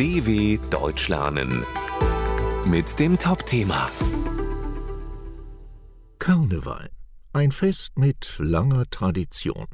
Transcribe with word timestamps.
DW 0.00 0.58
Deutsch 0.70 1.08
lernen 1.08 1.62
mit 2.64 2.98
dem 2.98 3.18
Top-Thema 3.18 3.90
Karneval. 6.18 6.88
Ein 7.34 7.52
Fest 7.52 7.98
mit 7.98 8.36
langer 8.38 8.88
Tradition. 8.88 9.66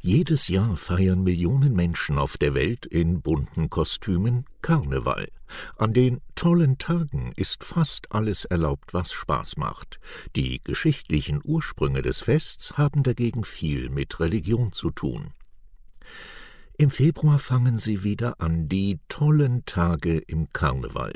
Jedes 0.00 0.46
Jahr 0.46 0.76
feiern 0.76 1.24
Millionen 1.24 1.74
Menschen 1.74 2.18
auf 2.18 2.38
der 2.38 2.54
Welt 2.54 2.86
in 2.86 3.20
bunten 3.20 3.68
Kostümen 3.68 4.44
Karneval. 4.62 5.26
An 5.76 5.92
den 5.92 6.20
tollen 6.36 6.78
Tagen 6.78 7.32
ist 7.34 7.64
fast 7.64 8.12
alles 8.12 8.44
erlaubt, 8.44 8.94
was 8.94 9.12
Spaß 9.12 9.56
macht. 9.56 9.98
Die 10.36 10.62
geschichtlichen 10.62 11.40
Ursprünge 11.42 12.02
des 12.02 12.20
Fests 12.20 12.78
haben 12.78 13.02
dagegen 13.02 13.42
viel 13.42 13.90
mit 13.90 14.20
Religion 14.20 14.70
zu 14.70 14.92
tun. 14.92 15.32
Im 16.78 16.90
Februar 16.90 17.38
fangen 17.38 17.78
sie 17.78 18.04
wieder 18.04 18.38
an, 18.38 18.68
die 18.68 19.00
tollen 19.08 19.64
Tage 19.64 20.18
im 20.18 20.52
Karneval. 20.52 21.12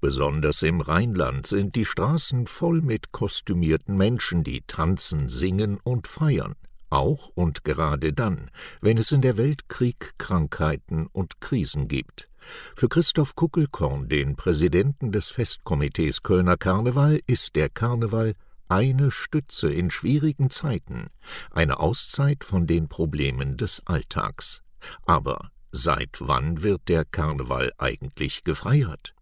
Besonders 0.00 0.62
im 0.62 0.80
Rheinland 0.80 1.46
sind 1.46 1.76
die 1.76 1.84
Straßen 1.84 2.48
voll 2.48 2.82
mit 2.82 3.12
kostümierten 3.12 3.96
Menschen, 3.96 4.42
die 4.42 4.62
tanzen, 4.66 5.28
singen 5.28 5.78
und 5.84 6.08
feiern. 6.08 6.54
Auch 6.90 7.30
und 7.36 7.62
gerade 7.62 8.12
dann, 8.12 8.50
wenn 8.80 8.98
es 8.98 9.12
in 9.12 9.20
der 9.20 9.36
Welt 9.36 9.68
Krieg, 9.68 10.14
Krankheiten 10.18 11.06
und 11.12 11.40
Krisen 11.40 11.86
gibt. 11.86 12.28
Für 12.74 12.88
Christoph 12.88 13.36
Kuckelkorn, 13.36 14.08
den 14.08 14.34
Präsidenten 14.34 15.12
des 15.12 15.30
Festkomitees 15.30 16.24
Kölner 16.24 16.56
Karneval, 16.56 17.20
ist 17.28 17.54
der 17.54 17.68
Karneval 17.68 18.34
eine 18.68 19.12
Stütze 19.12 19.70
in 19.72 19.92
schwierigen 19.92 20.50
Zeiten, 20.50 21.06
eine 21.52 21.78
Auszeit 21.78 22.42
von 22.42 22.66
den 22.66 22.88
Problemen 22.88 23.56
des 23.56 23.86
Alltags. 23.86 24.62
Aber 25.06 25.50
seit 25.70 26.16
wann 26.20 26.62
wird 26.62 26.88
der 26.88 27.04
Karneval 27.04 27.72
eigentlich 27.78 28.44
gefeiert? 28.44 29.14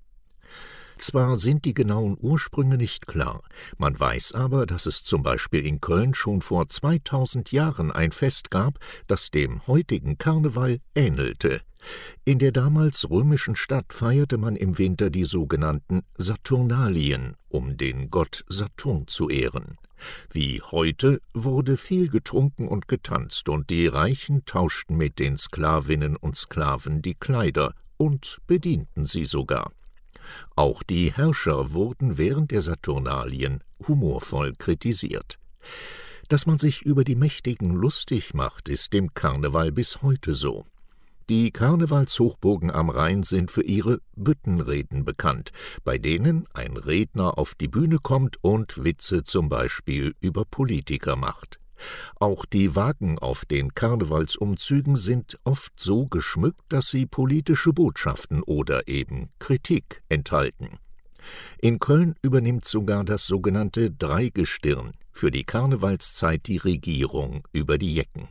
Zwar 0.98 1.36
sind 1.36 1.64
die 1.64 1.74
genauen 1.74 2.16
Ursprünge 2.20 2.78
nicht 2.78 3.06
klar, 3.06 3.42
man 3.76 3.98
weiß 3.98 4.32
aber, 4.32 4.64
dass 4.64 4.86
es 4.86 5.04
zum 5.04 5.22
Beispiel 5.22 5.66
in 5.66 5.80
Köln 5.80 6.14
schon 6.14 6.40
vor 6.40 6.66
2000 6.66 7.52
Jahren 7.52 7.92
ein 7.92 8.12
Fest 8.12 8.50
gab, 8.50 8.78
das 9.06 9.30
dem 9.30 9.66
heutigen 9.66 10.16
Karneval 10.16 10.78
ähnelte. 10.94 11.60
In 12.24 12.38
der 12.38 12.52
damals 12.52 13.08
römischen 13.10 13.56
Stadt 13.56 13.92
feierte 13.92 14.38
man 14.38 14.56
im 14.56 14.78
Winter 14.78 15.10
die 15.10 15.24
sogenannten 15.24 16.02
Saturnalien, 16.16 17.36
um 17.48 17.76
den 17.76 18.10
Gott 18.10 18.44
Saturn 18.48 19.06
zu 19.06 19.28
ehren. 19.28 19.76
Wie 20.30 20.60
heute 20.62 21.20
wurde 21.32 21.76
viel 21.76 22.08
getrunken 22.08 22.68
und 22.68 22.88
getanzt, 22.88 23.48
und 23.48 23.70
die 23.70 23.86
Reichen 23.86 24.44
tauschten 24.44 24.96
mit 24.96 25.18
den 25.18 25.36
Sklavinnen 25.36 26.16
und 26.16 26.36
Sklaven 26.36 27.02
die 27.02 27.14
Kleider 27.14 27.74
und 27.96 28.38
bedienten 28.46 29.06
sie 29.06 29.24
sogar. 29.24 29.72
Auch 30.54 30.82
die 30.82 31.12
Herrscher 31.12 31.72
wurden 31.72 32.18
während 32.18 32.50
der 32.50 32.62
Saturnalien 32.62 33.62
humorvoll 33.86 34.52
kritisiert. 34.58 35.38
Dass 36.28 36.46
man 36.46 36.58
sich 36.58 36.82
über 36.82 37.04
die 37.04 37.14
Mächtigen 37.14 37.70
lustig 37.70 38.34
macht, 38.34 38.68
ist 38.68 38.92
dem 38.92 39.14
Karneval 39.14 39.70
bis 39.72 40.02
heute 40.02 40.34
so. 40.34 40.66
Die 41.28 41.50
Karnevalshochburgen 41.50 42.70
am 42.70 42.88
Rhein 42.88 43.24
sind 43.24 43.50
für 43.50 43.64
ihre 43.64 44.00
Büttenreden 44.14 45.04
bekannt, 45.04 45.50
bei 45.82 45.98
denen 45.98 46.46
ein 46.54 46.76
Redner 46.76 47.36
auf 47.36 47.56
die 47.56 47.66
Bühne 47.66 47.98
kommt 48.00 48.36
und 48.42 48.84
Witze 48.84 49.24
zum 49.24 49.48
Beispiel 49.48 50.14
über 50.20 50.44
Politiker 50.44 51.16
macht. 51.16 51.58
Auch 52.16 52.44
die 52.44 52.74
Wagen 52.74 53.18
auf 53.18 53.44
den 53.44 53.74
Karnevalsumzügen 53.74 54.96
sind 54.96 55.38
oft 55.44 55.78
so 55.78 56.06
geschmückt, 56.06 56.62
dass 56.68 56.88
sie 56.88 57.06
politische 57.06 57.72
Botschaften 57.72 58.42
oder 58.42 58.88
eben 58.88 59.30
Kritik 59.38 60.02
enthalten. 60.08 60.78
In 61.58 61.78
Köln 61.78 62.14
übernimmt 62.22 62.64
sogar 62.64 63.04
das 63.04 63.26
sogenannte 63.26 63.90
Dreigestirn 63.90 64.92
für 65.12 65.30
die 65.30 65.44
Karnevalszeit 65.44 66.46
die 66.46 66.58
Regierung 66.58 67.46
über 67.52 67.78
die 67.78 67.94
Jecken. 67.94 68.28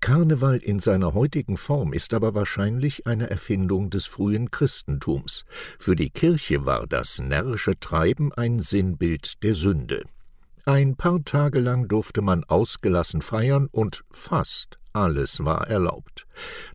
Karneval 0.00 0.56
in 0.56 0.78
seiner 0.78 1.12
heutigen 1.12 1.58
Form 1.58 1.92
ist 1.92 2.14
aber 2.14 2.34
wahrscheinlich 2.34 3.06
eine 3.06 3.28
Erfindung 3.28 3.90
des 3.90 4.06
frühen 4.06 4.50
Christentums. 4.50 5.44
Für 5.78 5.94
die 5.94 6.08
Kirche 6.08 6.64
war 6.64 6.86
das 6.86 7.18
närrische 7.18 7.78
Treiben 7.78 8.32
ein 8.32 8.60
Sinnbild 8.60 9.42
der 9.42 9.54
Sünde. 9.54 10.04
Ein 10.66 10.96
paar 10.96 11.24
Tage 11.24 11.60
lang 11.60 11.88
durfte 11.88 12.22
man 12.22 12.44
ausgelassen 12.44 13.22
feiern 13.22 13.68
und 13.70 14.04
fast 14.10 14.80
alles 14.92 15.44
war 15.44 15.68
erlaubt. 15.68 16.26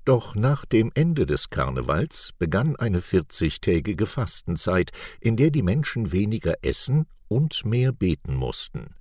Doch 0.06 0.36
nach 0.36 0.66
dem 0.66 0.92
Ende 0.96 1.26
des 1.26 1.50
Karnevals 1.50 2.32
begann 2.38 2.76
eine 2.76 3.02
vierzigtägige 3.02 4.06
Fastenzeit, 4.06 4.92
in 5.20 5.36
der 5.36 5.52
die 5.52 5.64
Menschen 5.64 6.12
weniger 6.12 6.56
essen 6.62 7.08
und 7.28 7.66
mehr 7.66 7.92
beten 7.92 8.36
mussten. 8.36 8.96